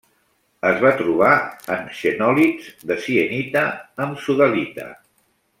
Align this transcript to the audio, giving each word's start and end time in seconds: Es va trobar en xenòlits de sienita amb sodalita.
Es 0.69 0.79
va 0.85 0.93
trobar 1.01 1.33
en 1.75 1.85
xenòlits 1.99 2.73
de 2.93 2.99
sienita 3.05 3.65
amb 4.07 4.21
sodalita. 4.27 4.93